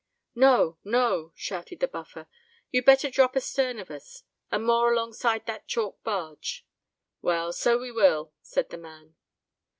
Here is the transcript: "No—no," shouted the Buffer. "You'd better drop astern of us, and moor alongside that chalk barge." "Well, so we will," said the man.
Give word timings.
"No—no," 0.33 1.31
shouted 1.35 1.79
the 1.79 1.87
Buffer. 1.87 2.25
"You'd 2.71 2.85
better 2.85 3.11
drop 3.11 3.35
astern 3.35 3.77
of 3.77 3.91
us, 3.91 4.23
and 4.49 4.65
moor 4.65 4.91
alongside 4.91 5.45
that 5.45 5.67
chalk 5.67 6.01
barge." 6.03 6.65
"Well, 7.21 7.53
so 7.53 7.77
we 7.77 7.91
will," 7.91 8.33
said 8.41 8.71
the 8.71 8.79
man. 8.79 9.13